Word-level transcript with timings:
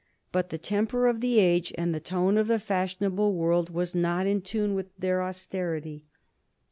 But 0.31 0.49
the 0.49 0.57
temper 0.57 1.05
of 1.05 1.21
the 1.21 1.39
age 1.39 1.71
and 1.77 1.93
the 1.93 1.99
tone 1.99 2.39
of 2.39 2.47
the 2.47 2.57
fashionable 2.57 3.35
world 3.35 3.69
was 3.69 3.93
not 3.93 4.25
in 4.25 4.41
tune 4.41 4.73
with 4.73 4.87
their 4.97 5.21
austerity. 5.21 6.07